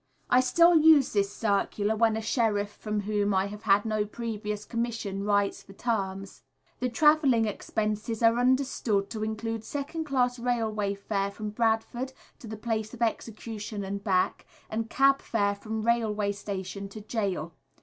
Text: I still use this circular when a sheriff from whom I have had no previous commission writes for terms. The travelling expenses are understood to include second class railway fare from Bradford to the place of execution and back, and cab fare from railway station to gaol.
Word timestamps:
I 0.31 0.39
still 0.39 0.77
use 0.79 1.13
this 1.13 1.31
circular 1.31 1.95
when 1.95 2.17
a 2.17 2.23
sheriff 2.23 2.71
from 2.71 3.01
whom 3.01 3.35
I 3.35 3.45
have 3.45 3.61
had 3.61 3.85
no 3.85 4.03
previous 4.03 4.65
commission 4.65 5.23
writes 5.25 5.61
for 5.61 5.73
terms. 5.73 6.41
The 6.79 6.89
travelling 6.89 7.45
expenses 7.45 8.23
are 8.23 8.39
understood 8.39 9.11
to 9.11 9.23
include 9.23 9.63
second 9.63 10.05
class 10.05 10.39
railway 10.39 10.95
fare 10.95 11.29
from 11.29 11.51
Bradford 11.51 12.13
to 12.39 12.47
the 12.47 12.57
place 12.57 12.95
of 12.95 13.03
execution 13.03 13.83
and 13.83 14.03
back, 14.03 14.47
and 14.71 14.89
cab 14.89 15.21
fare 15.21 15.53
from 15.53 15.83
railway 15.83 16.31
station 16.31 16.89
to 16.89 17.01
gaol. 17.01 17.51